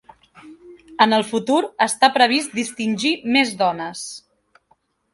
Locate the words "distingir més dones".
2.63-4.05